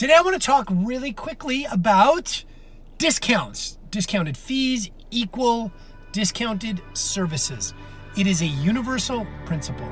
Today, 0.00 0.14
I 0.16 0.22
want 0.22 0.40
to 0.40 0.46
talk 0.46 0.66
really 0.70 1.12
quickly 1.12 1.66
about 1.66 2.42
discounts. 2.96 3.76
Discounted 3.90 4.34
fees 4.34 4.90
equal 5.10 5.70
discounted 6.12 6.80
services. 6.94 7.74
It 8.16 8.26
is 8.26 8.40
a 8.40 8.46
universal 8.46 9.26
principle. 9.44 9.86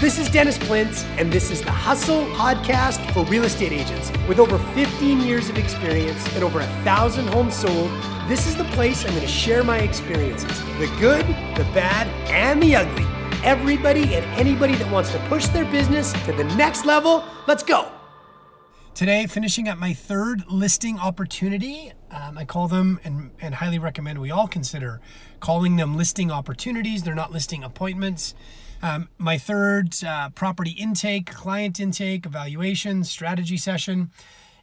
This 0.00 0.18
is 0.18 0.30
Dennis 0.30 0.56
Plintz, 0.56 1.04
and 1.18 1.30
this 1.30 1.50
is 1.50 1.60
the 1.60 1.70
Hustle 1.70 2.24
Podcast 2.28 3.12
for 3.12 3.26
real 3.26 3.44
estate 3.44 3.72
agents. 3.72 4.10
With 4.26 4.38
over 4.38 4.58
15 4.74 5.20
years 5.20 5.50
of 5.50 5.58
experience 5.58 6.26
and 6.34 6.42
over 6.42 6.60
a 6.60 6.66
thousand 6.82 7.26
homes 7.26 7.54
sold, 7.54 7.90
this 8.26 8.46
is 8.46 8.56
the 8.56 8.64
place 8.72 9.04
I'm 9.04 9.10
going 9.10 9.20
to 9.20 9.28
share 9.28 9.62
my 9.62 9.80
experiences 9.80 10.62
the 10.78 10.90
good, 10.98 11.26
the 11.56 11.68
bad, 11.74 12.06
and 12.30 12.62
the 12.62 12.74
ugly. 12.74 13.04
Everybody 13.44 14.14
and 14.14 14.24
anybody 14.40 14.76
that 14.76 14.90
wants 14.90 15.12
to 15.12 15.18
push 15.28 15.46
their 15.48 15.66
business 15.66 16.14
to 16.24 16.32
the 16.32 16.44
next 16.56 16.86
level, 16.86 17.22
let's 17.46 17.62
go. 17.62 17.99
Today, 19.00 19.26
finishing 19.26 19.66
up 19.66 19.78
my 19.78 19.94
third 19.94 20.44
listing 20.50 20.98
opportunity. 20.98 21.90
Um, 22.10 22.36
I 22.36 22.44
call 22.44 22.68
them 22.68 23.00
and, 23.02 23.30
and 23.40 23.54
highly 23.54 23.78
recommend 23.78 24.18
we 24.18 24.30
all 24.30 24.46
consider 24.46 25.00
calling 25.40 25.76
them 25.76 25.96
listing 25.96 26.30
opportunities. 26.30 27.02
They're 27.02 27.14
not 27.14 27.32
listing 27.32 27.64
appointments. 27.64 28.34
Um, 28.82 29.08
my 29.16 29.38
third 29.38 30.04
uh, 30.04 30.28
property 30.34 30.72
intake, 30.72 31.32
client 31.32 31.80
intake, 31.80 32.26
evaluation, 32.26 33.02
strategy 33.04 33.56
session. 33.56 34.10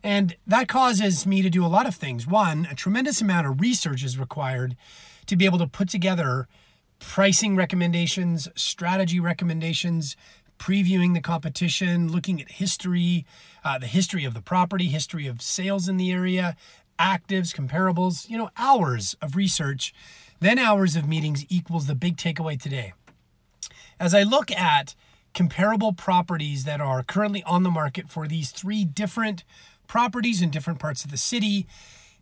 And 0.04 0.36
that 0.45 0.67
causes 0.67 1.26
me 1.26 1.42
to 1.42 1.50
do 1.50 1.66
a 1.66 1.67
lot 1.67 1.88
of 1.88 1.95
things. 1.95 2.28
One, 2.28 2.67
a 2.70 2.76
tremendous 2.76 3.22
amount 3.22 3.48
of 3.48 3.59
research 3.59 4.04
is 4.04 4.20
required 4.20 4.78
to 5.26 5.36
be 5.36 5.45
able 5.45 5.58
to 5.58 5.66
put 5.66 5.90
together 5.90 6.48
pricing 7.00 7.56
recommendations, 7.56 8.50
strategy 8.56 9.20
recommendations, 9.20 10.16
previewing 10.57 11.13
the 11.13 11.21
competition, 11.21 12.11
looking 12.11 12.41
at 12.41 12.52
history, 12.52 13.25
uh, 13.63 13.77
the 13.77 13.88
history 13.88 14.25
of 14.25 14.34
the 14.34 14.41
property, 14.41 14.88
history 14.88 15.27
of 15.27 15.41
sales 15.41 15.88
in 15.88 15.97
the 15.97 16.11
area, 16.11 16.55
actives, 16.99 17.53
comparables, 17.53 18.30
you 18.30 18.38
know, 18.38 18.49
hours 18.58 19.16
of 19.22 19.36
research, 19.36 19.94
then 20.39 20.59
hours 20.59 20.95
of 20.95 21.08
meetings 21.08 21.45
equals 21.49 21.88
the 21.88 21.95
big 21.95 22.17
takeaway 22.17 22.59
today. 22.61 22.94
As 23.99 24.14
I 24.14 24.23
look 24.23 24.52
at 24.52 24.95
comparable 25.33 25.94
properties 25.94 26.66
that 26.66 26.81
are 26.81 27.03
currently 27.03 27.44
on 27.44 27.64
the 27.64 27.69
market 27.69 28.09
for 28.09 28.27
these 28.27 28.52
three 28.52 28.86
different 28.86 29.44
properties 29.88 30.42
in 30.42 30.49
different 30.49 30.80
parts 30.80 31.05
of 31.05 31.11
the 31.11 31.17
city, 31.17 31.67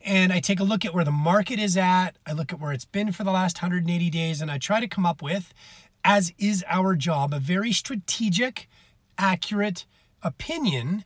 and 0.01 0.31
I 0.31 0.39
take 0.39 0.59
a 0.59 0.63
look 0.63 0.85
at 0.85 0.93
where 0.93 1.03
the 1.03 1.11
market 1.11 1.57
is 1.57 1.75
at, 1.75 2.11
I 2.27 2.33
look 2.33 2.53
at 2.53 2.59
where 2.59 2.71
it's 2.71 2.85
been 2.85 3.11
for 3.11 3.23
the 3.23 3.31
last 3.31 3.57
180 3.57 4.09
days, 4.09 4.39
and 4.39 4.51
I 4.51 4.57
try 4.57 4.79
to 4.79 4.87
come 4.87 5.05
up 5.05 5.21
with 5.21 5.53
as 6.05 6.31
is 6.37 6.63
our 6.69 6.95
job, 6.95 7.33
a 7.33 7.39
very 7.39 7.71
strategic, 7.71 8.69
accurate 9.17 9.85
opinion 10.21 11.03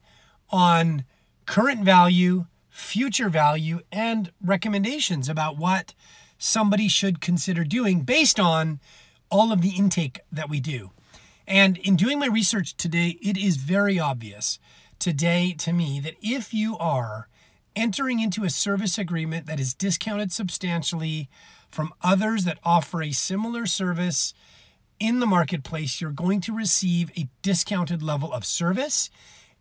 on 0.50 1.06
current 1.46 1.86
value, 1.86 2.46
future 2.70 3.30
value, 3.30 3.80
and 3.94 4.32
recommendations 4.44 5.30
about 5.30 5.58
what 5.58 5.94
somebody 6.38 6.90
should 6.90 7.22
consider 7.22 7.64
doing 7.64 8.02
based 8.02 8.40
on 8.40 8.80
all 9.32 9.54
of 9.54 9.62
the 9.62 9.70
intake 9.70 10.20
that 10.32 10.50
we 10.50 10.60
do. 10.60 10.92
And 11.48 11.78
in 11.78 11.96
doing 11.96 12.20
my 12.20 12.28
research 12.28 12.76
today, 12.76 13.18
it 13.22 13.38
is 13.38 13.56
very 13.56 13.98
obvious 13.98 14.60
today 15.00 15.56
to 15.60 15.72
me 15.72 16.02
that 16.02 16.16
if 16.22 16.54
you 16.54 16.78
are 16.78 17.30
entering 17.74 18.20
into 18.20 18.44
a 18.44 18.50
service 18.50 18.98
agreement 18.98 19.46
that 19.46 19.62
is 19.62 19.74
discounted 19.74 20.34
substantially 20.34 21.30
from 21.70 21.94
others 22.02 22.44
that 22.44 22.60
offer 22.66 23.02
a 23.02 23.12
similar 23.12 23.66
service 23.66 24.34
in 25.00 25.20
the 25.20 25.26
marketplace, 25.26 26.02
you're 26.02 26.12
going 26.12 26.42
to 26.42 26.56
receive 26.56 27.12
a 27.18 27.28
discounted 27.42 28.04
level 28.04 28.34
of 28.34 28.46
service. 28.46 29.10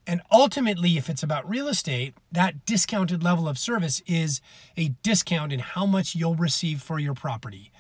And 0.06 0.22
ultimately, 0.32 0.96
if 0.96 1.08
it's 1.08 1.22
about 1.22 1.48
real 1.48 1.68
estate, 1.68 2.14
that 2.32 2.64
discounted 2.64 3.22
level 3.22 3.48
of 3.48 3.58
service 3.58 4.02
is 4.06 4.40
a 4.76 4.88
discount 5.02 5.52
in 5.52 5.60
how 5.60 5.86
much 5.86 6.14
you'll 6.14 6.34
receive 6.34 6.82
for 6.82 6.98
your 6.98 7.14
property. 7.14 7.70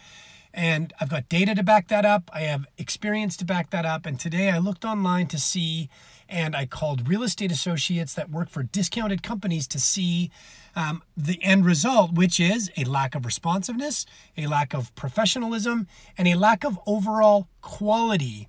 And 0.52 0.92
I've 1.00 1.10
got 1.10 1.28
data 1.28 1.54
to 1.54 1.62
back 1.62 1.88
that 1.88 2.04
up. 2.04 2.30
I 2.32 2.40
have 2.40 2.66
experience 2.78 3.36
to 3.38 3.44
back 3.44 3.70
that 3.70 3.84
up. 3.84 4.06
And 4.06 4.18
today 4.18 4.50
I 4.50 4.58
looked 4.58 4.84
online 4.84 5.26
to 5.28 5.38
see, 5.38 5.88
and 6.28 6.56
I 6.56 6.66
called 6.66 7.08
real 7.08 7.22
estate 7.22 7.52
associates 7.52 8.14
that 8.14 8.30
work 8.30 8.48
for 8.50 8.62
discounted 8.62 9.22
companies 9.22 9.66
to 9.68 9.78
see 9.78 10.30
um, 10.74 11.02
the 11.16 11.42
end 11.42 11.64
result, 11.64 12.12
which 12.12 12.40
is 12.40 12.70
a 12.76 12.84
lack 12.84 13.14
of 13.14 13.26
responsiveness, 13.26 14.06
a 14.36 14.46
lack 14.46 14.74
of 14.74 14.94
professionalism, 14.94 15.86
and 16.16 16.28
a 16.28 16.34
lack 16.34 16.64
of 16.64 16.78
overall 16.86 17.48
quality 17.60 18.48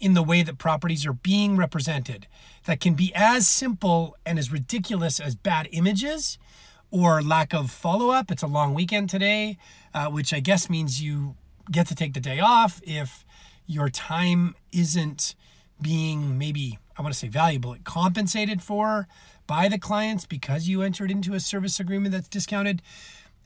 in 0.00 0.14
the 0.14 0.22
way 0.22 0.42
that 0.42 0.58
properties 0.58 1.06
are 1.06 1.12
being 1.12 1.56
represented. 1.56 2.26
That 2.66 2.80
can 2.80 2.94
be 2.94 3.12
as 3.14 3.48
simple 3.48 4.16
and 4.26 4.38
as 4.38 4.52
ridiculous 4.52 5.18
as 5.18 5.34
bad 5.34 5.68
images 5.72 6.38
or 6.90 7.22
lack 7.22 7.52
of 7.52 7.70
follow 7.70 8.10
up. 8.10 8.30
It's 8.30 8.42
a 8.42 8.46
long 8.46 8.74
weekend 8.74 9.10
today, 9.10 9.58
uh, 9.94 10.08
which 10.08 10.32
I 10.32 10.40
guess 10.40 10.70
means 10.70 11.02
you 11.02 11.36
get 11.70 11.86
to 11.88 11.94
take 11.94 12.14
the 12.14 12.20
day 12.20 12.40
off 12.40 12.80
if 12.84 13.24
your 13.66 13.90
time 13.90 14.54
isn't 14.72 15.34
being 15.80 16.38
maybe, 16.38 16.78
I 16.96 17.02
want 17.02 17.12
to 17.12 17.18
say 17.18 17.28
valuable, 17.28 17.76
compensated 17.84 18.62
for 18.62 19.06
by 19.46 19.68
the 19.68 19.78
clients 19.78 20.26
because 20.26 20.68
you 20.68 20.82
entered 20.82 21.10
into 21.10 21.34
a 21.34 21.40
service 21.40 21.78
agreement 21.78 22.12
that's 22.12 22.28
discounted. 22.28 22.82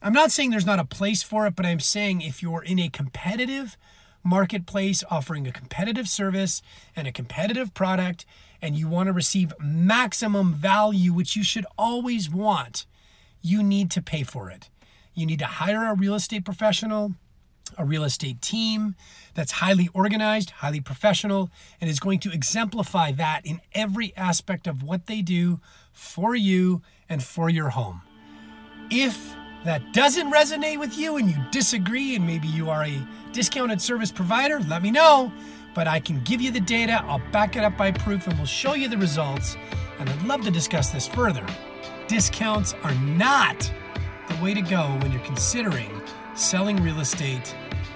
I'm 0.01 0.13
not 0.13 0.33
saying 0.33 0.51
there's 0.51 0.67
not 0.67 0.79
a 0.79 0.85
place 0.85 1.23
for 1.23 1.47
it, 1.47 1.57
but 1.57 1.67
I'm 1.67 1.81
saying 1.81 2.23
if 2.23 2.43
you're 2.43 2.63
in 2.63 2.79
a 2.79 2.89
competitive 2.89 3.77
marketplace 4.25 5.03
offering 5.11 5.47
a 5.47 5.53
competitive 5.53 6.09
service 6.09 6.63
and 6.95 7.07
a 7.07 7.13
competitive 7.13 7.75
product 7.75 8.25
and 8.61 8.77
you 8.77 8.89
want 8.89 9.09
to 9.09 9.13
receive 9.13 9.53
maximum 9.61 10.55
value, 10.55 11.13
which 11.13 11.35
you 11.35 11.43
should 11.43 11.67
always 11.77 12.31
want, 12.31 12.87
you 13.43 13.63
need 13.63 13.91
to 13.91 14.03
pay 14.03 14.23
for 14.23 14.51
it. 14.51 14.71
You 15.15 15.27
need 15.27 15.41
to 15.41 15.47
hire 15.47 15.85
a 15.85 15.95
real 15.95 16.15
estate 16.15 16.45
professional, 16.45 17.13
a 17.77 17.85
real 17.85 18.05
estate 18.05 18.41
team 18.41 18.95
that's 19.35 19.53
highly 19.53 19.89
organized, 19.93 20.51
highly 20.51 20.81
professional, 20.81 21.51
and 21.81 21.91
is 21.91 22.01
going 22.01 22.19
to 22.21 22.33
exemplify 22.33 23.13
that 23.13 23.43
in 23.45 23.61
every 23.75 24.17
aspect 24.17 24.67
of 24.67 24.83
what 24.83 25.07
they 25.07 25.23
do 25.23 25.61
for 25.93 26.35
you 26.35 26.83
and 27.09 27.23
for 27.23 27.51
your 27.51 27.71
home. 27.71 28.03
If 28.91 29.35
that 29.65 29.93
doesn't 29.93 30.33
resonate 30.33 30.79
with 30.79 30.99
you 30.99 31.17
and 31.17 31.31
you 31.31 31.37
disagree, 31.51 32.15
and 32.17 32.27
maybe 32.27 32.49
you 32.49 32.69
are 32.69 32.85
a 32.85 33.07
discounted 33.33 33.81
service 33.81 34.13
provider, 34.13 34.61
let 34.61 34.83
me 34.83 34.91
know. 34.91 35.33
But 35.75 35.89
I 35.89 36.01
can 36.01 36.21
give 36.21 36.41
you 36.41 36.51
the 36.51 36.61
data, 36.61 37.03
I'll 37.05 37.23
back 37.33 37.57
it 37.57 37.65
up 37.65 37.77
by 37.77 37.93
proof, 37.93 38.27
and 38.27 38.37
we'll 38.37 38.47
show 38.47 38.75
you 38.75 38.89
the 38.89 38.99
results. 38.99 39.57
And 39.99 40.09
I'd 40.09 40.23
love 40.23 40.43
to 40.43 40.51
discuss 40.51 40.91
this 40.91 41.07
further. 41.07 41.45
Discounts 42.09 42.75
are 42.83 42.95
not 42.95 43.73
the 44.29 44.43
way 44.43 44.55
to 44.55 44.63
go 44.63 44.99
when 45.01 45.13
you're 45.13 45.23
considering 45.23 45.91
selling 46.35 46.83
real 46.83 47.01
estate, 47.01 47.55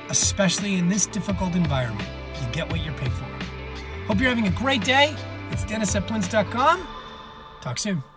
especially 0.09 0.77
in 0.77 0.89
this 0.89 1.07
difficult 1.07 1.55
environment. 1.55 2.09
You 2.41 2.49
get 2.53 2.71
what 2.71 2.85
you're 2.85 2.95
paid 2.95 3.13
for. 3.13 3.25
Hope 4.07 4.21
you're 4.21 4.29
having 4.29 4.47
a 4.47 4.51
great 4.51 4.85
day. 4.85 5.15
It's 5.51 5.65
Dennis 5.65 5.95
at. 5.95 6.07
Talk 6.07 7.79
soon. 7.79 8.16